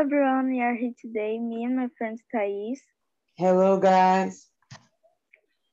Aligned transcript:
everyone, 0.00 0.48
we 0.48 0.62
are 0.62 0.74
here 0.74 0.94
today, 0.98 1.38
me 1.38 1.62
and 1.64 1.76
my 1.76 1.88
friend 1.98 2.18
Thais, 2.32 2.80
Hello, 3.36 3.78
guys. 3.78 4.48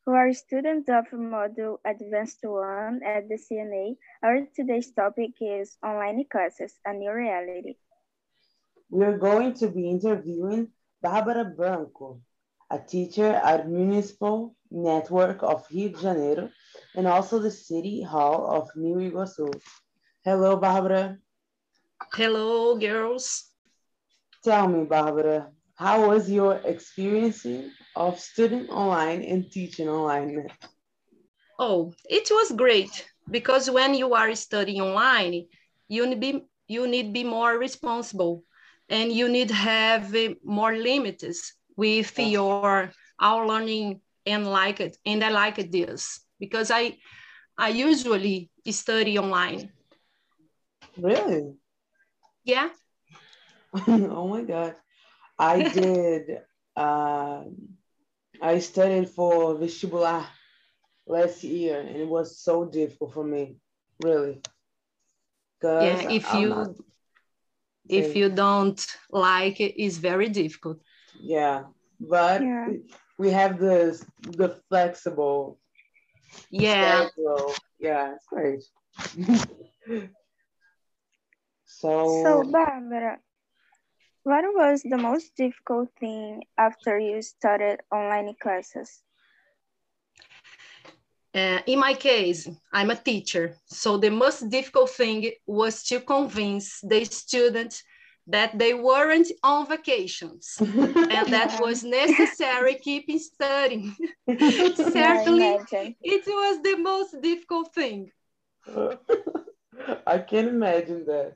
who 0.05 0.11
are 0.11 0.33
students 0.33 0.89
of 0.89 1.05
Module 1.15 1.77
Advanced 1.85 2.39
1 2.43 2.99
at 3.05 3.29
the 3.29 3.39
CNA. 3.39 3.95
Our 4.21 4.43
today's 4.53 4.91
topic 4.91 5.31
is 5.39 5.77
online 5.81 6.25
classes, 6.29 6.73
a 6.85 6.91
new 6.91 7.13
reality. 7.13 7.75
We're 8.89 9.17
going 9.17 9.53
to 9.63 9.69
be 9.69 9.89
interviewing 9.89 10.71
Bárbara 11.01 11.55
Branco, 11.55 12.19
a 12.69 12.79
teacher 12.79 13.31
at 13.31 13.69
Municipal 13.69 14.57
Network 14.69 15.41
of 15.41 15.65
Rio 15.71 15.87
de 15.87 16.01
Janeiro 16.01 16.49
and 16.95 17.07
also 17.07 17.39
the 17.39 17.51
City 17.51 18.03
Hall 18.03 18.51
of 18.51 18.67
New 18.75 18.97
Iguaçu. 19.09 19.53
Hello, 20.25 20.59
Bárbara. 20.59 21.17
Hello, 22.13 22.77
girls. 22.77 23.46
Tell 24.47 24.69
me, 24.69 24.85
Bárbara, 24.85 25.51
how 25.75 26.07
was 26.07 26.31
your 26.31 26.55
experience 26.63 27.45
of 27.97 28.17
studying 28.17 28.69
online 28.69 29.21
and 29.21 29.51
teaching 29.51 29.89
online? 29.89 30.47
Oh, 31.59 31.91
it 32.09 32.29
was 32.31 32.53
great 32.53 33.09
because 33.29 33.69
when 33.69 33.93
you 33.93 34.13
are 34.13 34.33
studying 34.35 34.79
online, 34.79 35.47
you 35.89 36.07
need 36.07 36.21
be 36.21 36.47
you 36.69 36.87
need 36.87 37.11
be 37.11 37.25
more 37.25 37.57
responsible 37.59 38.45
and 38.87 39.11
you 39.11 39.27
need 39.27 39.51
have 39.51 40.15
uh, 40.15 40.35
more 40.45 40.77
limits 40.77 41.53
with 41.75 42.17
your 42.17 42.91
our 43.19 43.45
learning 43.45 43.99
and 44.25 44.47
like 44.47 44.79
it 44.79 44.95
and 45.05 45.23
I 45.25 45.29
like 45.29 45.59
it 45.59 45.73
this 45.73 46.21
because 46.39 46.71
I 46.71 46.95
I 47.57 47.69
usually 47.69 48.49
study 48.71 49.17
online. 49.19 49.73
Really? 50.97 51.57
Yeah. 52.45 52.69
oh 53.87 54.27
my 54.27 54.43
God. 54.43 54.75
I 55.37 55.61
did, 55.79 56.39
uh, 56.75 57.43
I 58.41 58.59
studied 58.59 59.09
for 59.09 59.55
vestibular 59.55 60.25
last 61.05 61.43
year 61.43 61.79
and 61.79 61.95
it 61.95 62.07
was 62.07 62.39
so 62.39 62.65
difficult 62.65 63.13
for 63.13 63.23
me, 63.23 63.57
really. 64.03 64.41
Yeah, 65.63 66.09
if 66.11 66.33
I'm 66.33 66.41
you 66.41 66.49
not- 66.49 66.75
if 67.89 68.11
Say- 68.13 68.19
you 68.19 68.29
don't 68.29 68.85
like 69.09 69.61
it, 69.61 69.81
it's 69.81 69.95
very 69.97 70.27
difficult. 70.29 70.81
Yeah, 71.19 71.63
but 71.99 72.41
Yeah. 72.41 72.67
we 73.17 73.29
have 73.31 73.57
the 73.59 73.95
the 74.21 74.49
flexible 74.69 75.57
Yeah. 76.51 77.07
schedule. 77.07 77.53
Yeah, 77.79 78.15
it's 78.15 78.25
great. 78.27 78.63
so, 81.65 82.23
So, 82.23 82.43
Barbara, 82.51 83.19
what 84.27 84.43
was 84.53 84.83
the 84.83 84.97
most 84.97 85.35
difficult 85.37 85.89
thing 86.01 86.43
after 86.57 86.99
you 86.99 87.21
started 87.21 87.79
online 87.91 88.35
classes? 88.41 89.01
Uh, 91.33 91.59
in 91.65 91.79
my 91.79 91.93
case, 91.93 92.49
I'm 92.73 92.89
a 92.89 92.95
teacher, 92.95 93.55
so 93.67 93.97
the 93.97 94.09
most 94.09 94.49
difficult 94.49 94.89
thing 94.89 95.31
was 95.45 95.83
to 95.83 96.01
convince 96.01 96.81
the 96.81 97.05
students 97.05 97.83
that 98.27 98.57
they 98.59 98.73
weren't 98.73 99.31
on 99.43 99.65
vacations 99.65 100.57
and 100.59 101.25
that 101.31 101.57
was 101.61 101.83
necessary 101.83 102.75
keeping 102.75 103.19
studying. 103.19 103.95
Certainly, 104.75 105.59
it 106.01 106.23
was 106.27 106.61
the 106.63 106.75
most 106.77 107.15
difficult 107.21 107.73
thing. 107.73 108.11
I 110.05 110.17
can 110.17 110.49
imagine 110.49 111.05
that. 111.05 111.35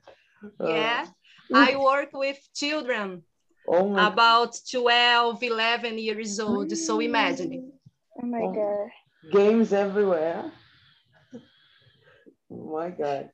Uh, 0.60 0.68
Yeah, 0.68 1.06
I 1.54 1.76
work 1.76 2.10
with 2.12 2.38
children 2.54 3.22
oh 3.68 3.88
my 3.88 4.08
about 4.08 4.56
12, 4.70 5.42
11 5.42 5.98
years 5.98 6.40
old, 6.40 6.76
so 6.76 7.00
imagine. 7.00 7.72
Oh 8.20 8.26
my 8.26 8.40
Oh. 8.40 8.52
God. 8.52 8.90
games 9.30 9.72
everywhere. 9.72 10.50
Oh 12.50 12.72
my 12.78 12.90
God. 12.90 13.30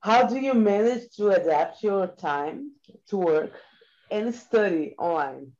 How 0.00 0.26
do 0.26 0.36
you 0.38 0.54
manage 0.54 1.10
to 1.16 1.28
adapt 1.30 1.82
your 1.82 2.06
time 2.08 2.72
to 3.08 3.16
work 3.16 3.52
and 4.10 4.34
study 4.34 4.94
online? 4.98 5.52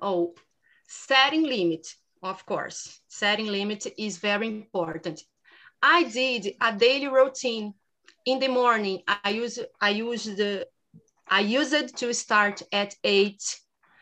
Oh, 0.00 0.34
setting 0.86 1.42
limit, 1.42 1.86
of 2.22 2.46
course. 2.46 3.00
Setting 3.08 3.46
limit 3.48 3.86
is 3.98 4.18
very 4.18 4.46
important. 4.46 5.24
I 5.82 6.04
did 6.04 6.54
a 6.60 6.72
daily 6.76 7.08
routine 7.08 7.74
in 8.24 8.38
the 8.38 8.48
morning, 8.48 9.02
I 9.06 9.30
use 9.30 9.58
I 9.80 9.90
use 9.90 10.24
the 10.24 10.66
I 11.28 11.40
use 11.40 11.72
it 11.72 11.96
to 11.96 12.12
start 12.14 12.62
at 12.72 12.94
8 13.04 13.60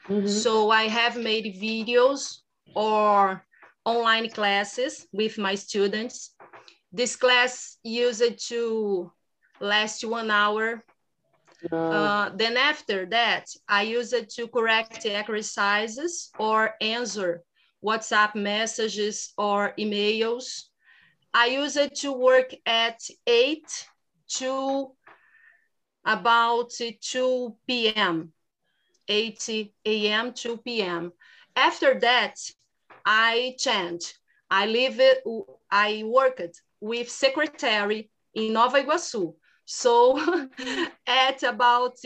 mm 0.09 0.22
-hmm. 0.22 0.28
So 0.28 0.71
I 0.71 0.89
have 0.89 1.21
made 1.21 1.59
videos 1.59 2.43
or 2.75 3.47
online 3.84 4.28
classes 4.31 5.06
with 5.12 5.39
my 5.39 5.56
students. 5.56 6.37
This 6.97 7.16
class 7.16 7.78
used 7.83 8.49
to 8.49 9.12
last 9.61 10.05
one 10.05 10.31
hour. 10.31 10.84
No. 11.71 11.78
Uh, 11.78 12.37
then 12.37 12.56
after 12.56 13.06
that, 13.06 13.45
I 13.69 13.83
use 13.99 14.12
it 14.12 14.28
to 14.37 14.49
correct 14.49 15.06
exercises 15.06 16.31
or 16.39 16.75
answer 16.81 17.43
WhatsApp 17.81 18.34
messages 18.34 19.33
or 19.37 19.72
emails. 19.78 20.69
I 21.33 21.47
use 21.47 21.77
it 21.77 21.95
to 21.97 22.12
work 22.12 22.55
at 22.66 22.99
eight 23.27 23.69
2, 24.28 24.91
about 26.04 26.70
2 26.70 27.56
p.m., 27.66 28.32
8 29.09 29.70
a.m., 29.84 30.32
2 30.32 30.56
p.m. 30.59 31.12
After 31.54 31.98
that, 32.00 32.36
I 33.04 33.54
change. 33.59 34.15
I 34.50 34.66
live, 34.66 35.00
I 35.70 36.03
worked 36.04 36.60
with 36.81 37.10
secretary 37.10 38.10
in 38.34 38.53
Nova 38.53 38.82
Iguaçu. 38.82 39.34
So 39.65 40.19
at 41.06 41.42
about 41.42 41.98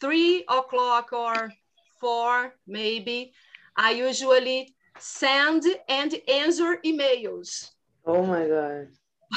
three 0.00 0.44
o'clock 0.48 1.12
or 1.12 1.52
four, 2.00 2.54
maybe, 2.66 3.32
I 3.76 3.92
usually 3.92 4.74
send 4.98 5.64
and 5.88 6.14
answer 6.28 6.78
emails. 6.84 7.70
Oh 8.06 8.22
my 8.22 8.46
God. 8.46 8.88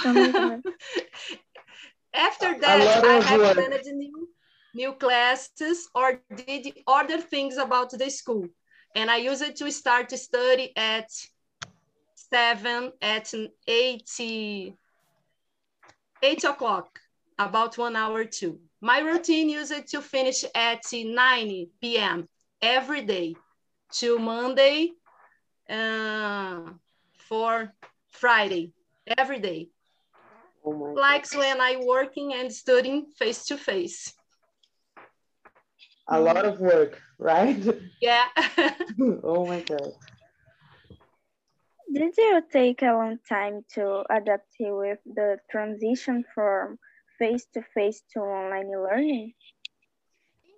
After 2.18 2.58
that, 2.60 3.04
I 3.06 3.20
have 3.22 3.40
work. 3.40 3.54
planned 3.54 3.86
new, 3.86 4.30
new 4.74 4.94
classes 4.94 5.88
or 5.94 6.20
did 6.36 6.74
other 6.88 7.22
things 7.22 7.58
about 7.58 7.92
the 7.92 8.10
school. 8.10 8.48
And 8.96 9.12
I 9.12 9.18
use 9.18 9.42
it 9.42 9.56
to 9.58 9.72
start 9.72 10.10
to 10.10 10.18
study 10.18 10.74
at 10.76 11.12
seven, 12.16 12.92
at 13.02 13.32
eight, 13.68 14.10
eight 16.24 16.44
o'clock, 16.44 17.00
about 17.38 17.78
one 17.78 17.96
hour 17.96 18.26
two. 18.26 18.60
My 18.82 19.00
routine 19.00 19.50
used 19.50 19.72
it 19.72 19.88
to 19.88 20.02
finish 20.02 20.44
at 20.56 20.84
9 20.92 21.68
p.m. 21.82 22.28
every 22.62 23.02
day 23.02 23.36
to 23.94 24.20
Monday 24.20 24.92
uh, 25.70 26.62
for 27.28 27.74
Friday, 28.10 28.74
every 29.18 29.40
day. 29.40 29.70
Oh 30.68 30.74
my 30.74 31.02
Likes 31.02 31.34
when 31.34 31.62
I 31.62 31.78
working 31.78 32.34
and 32.34 32.52
studying 32.52 33.06
face 33.18 33.46
to 33.46 33.58
face. 33.58 34.14
A 36.10 36.20
lot 36.20 36.44
of 36.44 36.60
work, 36.60 37.02
right? 37.18 37.56
Yeah. 38.02 38.26
oh 39.24 39.46
my 39.46 39.62
God. 39.62 39.94
Did 41.94 42.18
you 42.18 42.44
take 42.52 42.82
a 42.82 42.92
long 42.92 43.18
time 43.30 43.64
to 43.76 44.04
adapt 44.10 44.56
with 44.60 45.00
the 45.06 45.38
transition 45.50 46.26
from 46.36 46.78
face-to-face 47.18 48.04
to 48.12 48.20
online 48.20 48.70
learning? 48.70 49.34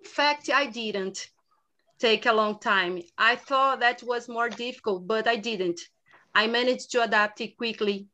In 0.02 0.10
fact, 0.10 0.50
I 0.52 0.66
didn't 0.66 1.28
take 2.00 2.26
a 2.26 2.32
long 2.32 2.58
time. 2.58 3.00
I 3.16 3.36
thought 3.36 3.78
that 3.78 4.02
was 4.02 4.28
more 4.28 4.48
difficult, 4.48 5.06
but 5.06 5.28
I 5.28 5.36
didn't. 5.36 5.80
I 6.34 6.48
managed 6.48 6.90
to 6.92 7.04
adapt 7.04 7.40
it 7.40 7.56
quickly. 7.56 8.08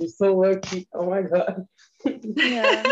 You're 0.00 0.08
so 0.08 0.34
lucky. 0.34 0.88
Oh 0.94 1.10
my 1.10 1.20
God. 1.20 1.66
Yeah. 2.06 2.82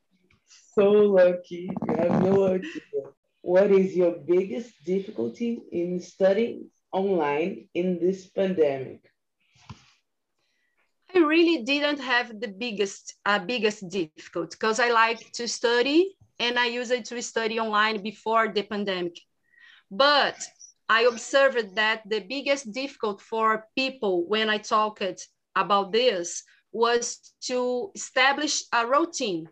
so 0.74 0.90
lucky. 0.90 1.68
You 1.86 1.94
have 1.96 2.22
no 2.22 2.46
idea. 2.46 3.02
What 3.42 3.70
is 3.70 3.94
your 3.94 4.16
biggest 4.26 4.72
difficulty 4.86 5.60
in 5.70 6.00
studying 6.00 6.70
online 6.90 7.68
in 7.74 7.98
this 8.00 8.28
pandemic? 8.30 9.00
I 11.14 11.18
really 11.18 11.64
didn't 11.64 12.00
have 12.00 12.40
the 12.40 12.48
biggest 12.48 13.14
uh, 13.26 13.40
biggest 13.40 13.86
difficulty 13.90 14.56
because 14.58 14.80
I 14.80 14.90
like 14.90 15.30
to 15.32 15.46
study 15.46 16.16
and 16.38 16.58
I 16.58 16.66
used 16.66 17.04
to 17.04 17.22
study 17.22 17.60
online 17.60 18.02
before 18.02 18.48
the 18.48 18.62
pandemic. 18.62 19.20
But 19.90 20.38
I 20.88 21.02
observed 21.02 21.74
that 21.74 22.08
the 22.08 22.20
biggest 22.20 22.72
difficult 22.72 23.20
for 23.20 23.66
people 23.76 24.26
when 24.26 24.48
I 24.48 24.56
talked 24.56 25.28
about 25.60 25.92
this 25.92 26.42
was 26.72 27.32
to 27.40 27.90
establish 27.94 28.64
a 28.72 28.86
routine 28.86 29.48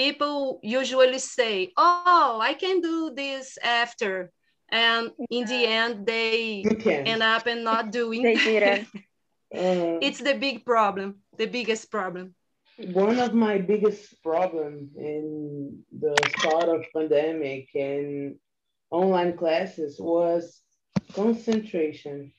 people 0.00 0.60
usually 0.62 1.18
say, 1.18 1.72
oh, 1.76 2.38
I 2.40 2.54
can 2.54 2.80
do 2.80 3.12
this 3.14 3.58
after. 3.62 4.32
And 4.72 5.10
in 5.28 5.44
the 5.44 5.62
end, 5.66 6.06
they 6.06 6.64
end 6.86 7.22
up 7.22 7.46
and 7.46 7.62
not 7.64 7.92
doing. 8.00 8.22
they 8.22 8.36
didn't. 8.36 8.88
Uh, 9.52 9.98
it's 10.00 10.20
the 10.20 10.34
big 10.34 10.64
problem, 10.64 11.16
the 11.36 11.46
biggest 11.56 11.90
problem. 11.90 12.36
one 13.02 13.18
of 13.18 13.34
my 13.34 13.58
biggest 13.58 14.22
problem 14.22 14.88
in 14.96 15.82
the 15.90 16.14
start 16.38 16.68
of 16.68 16.84
pandemic 16.94 17.66
and 17.74 18.36
online 18.92 19.36
classes 19.36 19.98
was 19.98 20.62
concentration. 21.12 22.32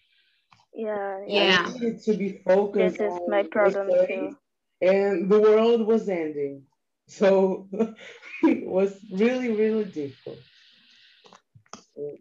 Yeah. 0.73 1.19
Yeah. 1.27 1.63
I 1.65 1.73
needed 1.73 2.01
to 2.03 2.13
be 2.13 2.29
focused. 2.45 2.99
This 2.99 3.13
is 3.13 3.13
on 3.13 3.29
my 3.29 3.43
the 3.43 3.49
problem 3.49 3.89
studies, 3.89 4.07
too. 4.07 4.37
And 4.81 5.29
the 5.29 5.39
world 5.39 5.85
was 5.85 6.09
ending. 6.09 6.63
So 7.07 7.67
it 8.43 8.65
was 8.65 8.97
really, 9.11 9.49
really 9.49 9.85
difficult. 9.85 10.39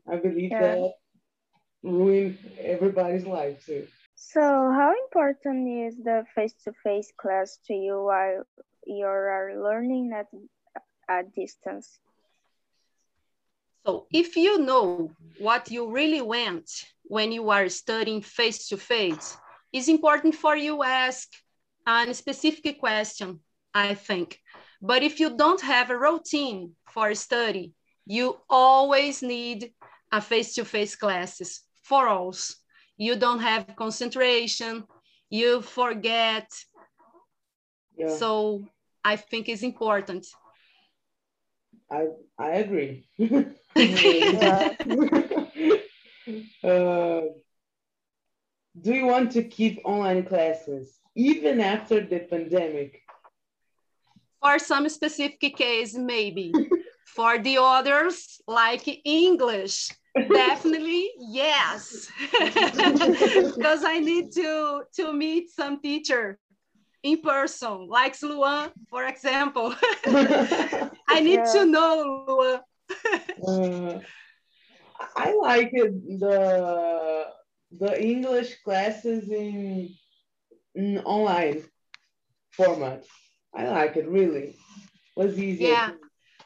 I 0.08 0.17
believe 0.17 0.50
Yeah. 0.50 0.75
that 0.75 0.94
ruined 1.82 2.38
everybody's 2.58 3.26
life 3.26 3.64
too. 3.64 3.87
So, 4.17 4.41
how 4.41 4.93
important 5.05 5.69
is 5.87 5.97
the 5.97 6.25
face-to-face 6.35 7.12
class 7.17 7.58
to 7.67 7.75
you 7.75 8.05
while 8.05 8.44
you 8.87 9.06
are 9.06 9.55
learning 9.56 10.12
at 10.12 10.26
a 11.08 11.23
distance? 11.25 12.00
So 13.87 14.06
if 14.12 14.37
you 14.37 14.59
know 14.59 15.11
what 15.38 15.71
you 15.71 15.91
really 15.91 16.21
want 16.21 16.69
when 17.05 17.32
you 17.32 17.50
are 17.50 17.69
studying 17.69 18.21
face 18.23 18.69
to 18.69 18.77
face, 18.77 19.37
it's 19.73 19.88
important 19.88 20.35
for 20.35 20.56
you 20.56 20.82
ask 20.82 21.29
a 21.87 22.12
specific 22.15 22.79
question, 22.81 23.41
I 23.75 23.94
think. 23.94 24.38
But 24.82 25.03
if 25.03 25.21
you 25.21 25.37
don't 25.37 25.61
have 25.62 25.91
a 25.91 25.99
routine 25.99 26.77
for 26.88 27.15
study, 27.15 27.73
you 28.06 28.37
always 28.49 29.23
need 29.23 29.73
a 30.12 30.21
face-to-face 30.21 30.97
classes 30.97 31.61
for 31.83 32.09
all. 32.09 32.35
You 32.97 33.17
don't 33.17 33.41
have 33.41 33.76
concentration, 33.76 34.85
you 35.31 35.62
forget. 35.62 36.49
Yeah, 37.97 38.09
So 38.09 38.65
I 39.05 39.17
think 39.17 39.49
it's 39.49 39.62
important. 39.62 40.26
I 41.91 42.07
I 42.39 42.51
agree. 42.65 43.07
Uh, 46.63 47.23
do 48.81 48.95
you 48.95 49.07
want 49.07 49.33
to 49.33 49.43
keep 49.43 49.81
online 49.85 50.25
classes 50.25 51.01
even 51.17 51.61
after 51.61 52.01
the 52.01 52.21
pandemic? 52.21 53.03
For 54.41 54.59
some 54.59 54.89
specific 54.89 55.57
case, 55.57 55.95
maybe. 55.95 56.53
For 57.07 57.39
the 57.39 57.59
others, 57.59 58.41
like 58.47 58.87
English, 59.05 59.91
definitely 60.33 61.11
yes. 61.19 62.09
because 62.31 63.83
I 63.85 63.99
need 63.99 64.31
to, 64.33 64.83
to 64.97 65.13
meet 65.13 65.51
some 65.51 65.81
teacher 65.81 66.39
in 67.02 67.20
person, 67.20 67.87
like 67.88 68.20
Luan, 68.23 68.70
for 68.88 69.05
example. 69.06 69.75
I 70.06 71.20
need 71.20 71.41
Yeah. 71.41 71.52
to 71.52 71.64
know 71.67 72.25
Luan. 72.29 72.61
Uh, 73.47 74.00
I 75.17 75.35
like 75.41 75.70
it, 75.73 75.93
the 76.20 77.26
the 77.79 78.02
English 78.02 78.62
classes 78.64 79.31
in, 79.31 79.88
in 80.75 80.99
online 80.99 81.62
format. 82.52 83.05
I 83.55 83.69
like 83.69 83.97
it 83.97 84.08
really. 84.08 84.56
Was 85.17 85.38
easier. 85.38 85.69
Yeah, 85.69 85.91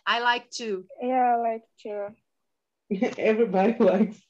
I 0.07 0.21
like 0.21 0.51
to. 0.59 0.85
Yeah, 1.03 1.35
I 1.35 1.37
like 1.37 1.63
to. 1.83 2.09
Everybody 3.19 3.77
likes 3.85 4.21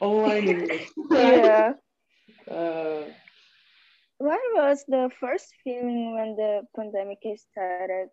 online 0.00 0.48
English. 0.48 0.88
Yeah. 1.10 1.72
Uh, 2.50 3.02
What 4.20 4.40
was 4.54 4.84
the 4.86 5.08
first 5.18 5.48
feeling 5.64 6.14
when 6.14 6.36
the 6.36 6.60
pandemic 6.76 7.20
started? 7.38 8.10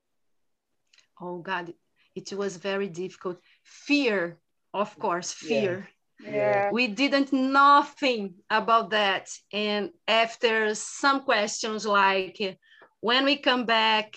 Oh 1.19 1.39
God, 1.39 1.73
it 2.15 2.31
was 2.31 2.55
very 2.55 2.87
difficult. 2.87 3.41
Fear, 3.63 4.37
of 4.73 4.97
course, 4.97 5.33
fear. 5.33 5.89
Yeah. 6.19 6.71
we 6.71 6.87
didn't 6.87 7.31
nothing 7.31 8.35
about 8.49 8.89
that 8.89 9.29
and 9.53 9.91
after 10.07 10.73
some 10.73 11.21
questions 11.21 11.85
like 11.85 12.57
when 13.01 13.23
we 13.23 13.35
come 13.37 13.65
back 13.65 14.15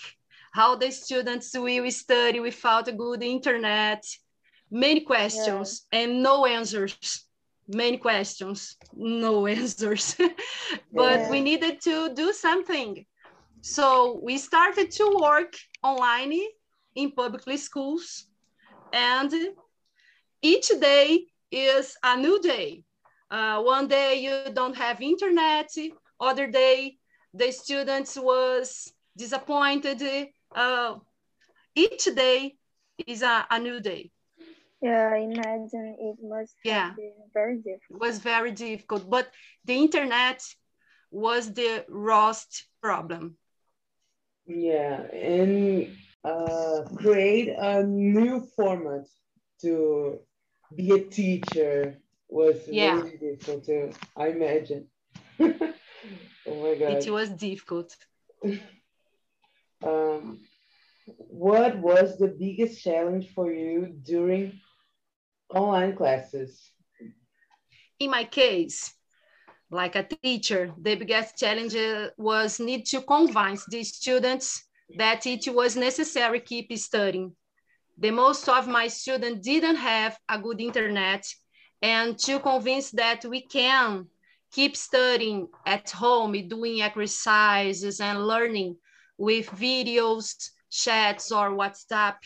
how 0.53 0.77
the 0.77 0.91
students 0.91 1.53
will 1.53 1.91
study 1.91 2.41
without 2.41 2.89
a 2.89 2.93
good 2.93 3.23
internet 3.23 4.03
many 4.71 5.01
questions 5.03 5.87
and 5.93 6.23
no 6.23 6.47
answers 6.47 6.97
many 7.75 7.99
questions 7.99 8.77
no 8.93 9.47
answers 9.59 10.17
but 10.93 11.21
Yeah. 11.21 11.29
we 11.29 11.41
needed 11.41 11.81
to 11.81 12.15
do 12.15 12.33
something 12.33 13.05
so 13.61 14.21
we 14.23 14.39
started 14.39 14.91
to 14.91 15.19
work 15.21 15.55
online 15.83 16.33
in 16.95 17.13
public 17.13 17.59
schools 17.59 18.27
and 18.93 19.33
each 20.43 20.69
day 20.81 21.27
is 21.51 21.97
a 22.03 22.17
new 22.17 22.41
day. 22.41 22.85
Uh, 23.31 23.63
one 23.63 23.89
day 23.89 24.21
you 24.23 24.45
don't 24.55 24.77
have 24.77 25.01
internet, 25.01 25.69
other 26.21 26.47
day 26.49 26.99
the 27.35 27.51
students 27.53 28.17
was 28.17 28.93
disappointed. 29.17 30.03
Uh, 30.55 30.97
each 31.75 32.05
day 32.15 32.57
is 33.07 33.23
a, 33.23 33.47
a 33.51 33.59
new 33.59 33.81
day. 33.81 34.11
Yeah, 34.81 35.11
I 35.13 35.19
imagine 35.19 35.97
it 35.99 36.17
must 36.23 36.57
Yeah. 36.65 36.89
have 36.89 36.97
been 36.97 37.15
very 37.33 37.57
It 37.65 37.81
was 37.91 38.19
very 38.19 38.53
difficult, 38.53 39.09
but 39.11 39.31
the 39.65 39.75
internet 39.75 40.43
was 41.11 41.53
the 41.55 41.85
worst 41.89 42.67
problem. 42.81 43.37
yeah, 44.47 45.03
and 45.13 45.89
uh, 46.25 46.83
create 46.97 47.49
a 47.59 47.83
new 47.85 48.41
format 48.57 49.07
to 49.63 50.19
be 50.75 50.91
a 50.93 51.05
teacher 51.05 51.99
was 52.29 52.69
Yeah. 52.69 52.97
really 53.01 53.17
difficult 53.19 53.65
too. 53.65 53.91
I 54.17 54.29
imagine. 54.29 54.89
oh 55.41 56.63
my 56.63 56.75
god. 56.75 57.05
It 57.05 57.11
was 57.11 57.31
difficult. 57.31 57.97
Um, 59.83 60.39
what 61.07 61.79
was 61.79 62.19
the 62.19 62.29
biggest 62.29 62.83
challenge 62.83 63.29
for 63.35 63.53
you 63.53 63.87
during 64.05 64.61
online 65.55 65.97
classes? 65.97 66.71
in 68.01 68.11
my 68.11 68.25
case, 68.25 68.95
like 69.71 69.95
a 69.95 70.03
teacher, 70.03 70.73
the 70.81 70.97
biggest 70.97 71.37
challenge 71.37 71.77
uh, 71.77 72.09
was 72.17 72.59
need 72.59 72.87
to 72.87 73.03
convince 73.03 73.65
the 73.67 73.85
students 73.85 74.65
that 74.97 75.27
it 75.27 75.47
was 75.55 75.77
necessary 75.77 76.41
keep 76.41 76.73
studying. 76.77 77.37
The 77.99 78.11
most 78.11 78.49
of 78.49 78.67
my 78.67 78.89
students 78.89 79.47
didn't 79.47 79.77
have 79.77 80.19
a 80.29 80.39
good 80.39 80.61
internet 80.61 81.25
and 81.83 82.19
to 82.21 82.41
convince 82.41 82.91
that 82.93 83.25
we 83.27 83.43
can 83.43 84.07
keep 84.51 84.77
studying 84.77 85.49
at 85.67 85.91
home, 85.91 86.33
doing 86.49 86.83
exercises 86.83 88.01
and 88.01 88.27
learning 88.27 88.77
with 89.19 89.47
videos, 89.51 90.51
chats 90.71 91.31
or 91.31 91.51
WhatsApp. 91.51 92.17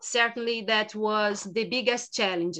Certainly 0.00 0.62
that 0.62 0.94
was 0.94 1.44
the 1.44 1.64
biggest 1.64 2.14
challenge. 2.14 2.58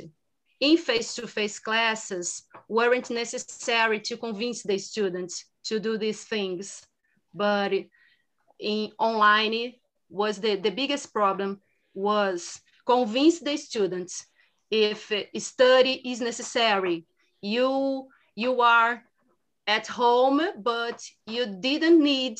In 0.61 0.77
face-to-face 0.77 1.59
classes 1.59 2.43
weren't 2.69 3.11
necessary 3.11 4.01
to 4.01 4.17
convince 4.17 4.63
the 4.63 4.79
students 4.79 5.47
to 5.65 5.81
do 5.81 5.97
these 5.97 6.25
things 6.25 6.87
but 7.35 7.73
in 8.59 8.91
online 8.99 9.73
was 10.09 10.39
the, 10.39 10.57
the 10.57 10.71
biggest 10.71 11.13
problem 11.13 11.61
was 11.95 12.61
convince 12.87 13.41
the 13.41 13.57
students 13.57 14.27
if 14.71 15.13
study 15.39 16.01
is 16.05 16.21
necessary 16.21 17.05
you 17.41 18.09
you 18.35 18.61
are 18.61 19.03
at 19.67 19.87
home 19.87 20.41
but 20.59 21.03
you 21.27 21.47
didn't 21.61 22.03
need 22.03 22.39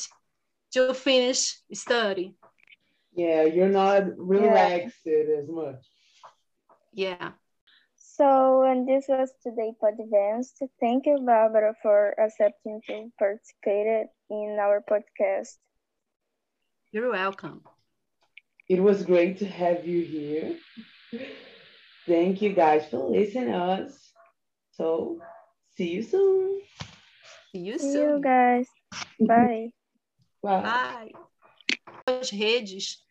to 0.71 0.93
finish 0.93 1.57
study 1.73 2.33
Yeah, 3.13 3.43
you're 3.43 3.69
not 3.69 4.17
relaxed 4.17 5.05
as 5.07 5.47
much. 5.49 5.83
yeah 6.93 7.33
So, 7.97 8.63
and 8.63 8.87
this 8.87 9.07
was 9.07 9.33
today 9.41 9.73
podcast. 9.81 10.61
Thank 10.79 11.05
you, 11.05 11.19
Barbara, 11.25 11.75
for 11.81 12.13
accepting 12.19 12.81
to 12.87 13.11
participate 13.17 14.09
in 14.29 14.57
our 14.59 14.81
podcast. 14.81 15.59
you're 16.91 17.11
welcome 17.11 17.61
It 18.69 18.81
was 18.81 19.03
great 19.03 19.37
to 19.39 19.45
have 19.45 19.85
you 19.87 20.01
here. 20.03 20.57
Thank 22.07 22.41
you 22.41 22.53
guys 22.53 22.85
for 22.89 23.09
listening 23.09 23.53
us. 23.53 24.11
So 24.71 25.19
see 25.75 25.89
you 25.91 26.03
soon. 26.03 26.61
see 27.51 27.59
you 27.59 27.77
See 27.79 27.93
soon 27.93 28.21
you 28.21 28.21
guys. 28.23 28.67
Bye. 29.19 29.71
Bye. 30.43 30.61
Bye. 30.61 31.11
as 32.07 32.31
redes. 32.33 33.03